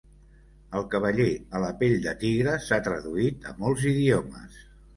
[0.79, 1.27] "El cavaller
[1.59, 4.61] a la pell de tigre" s'ha traduït a molts idiomes.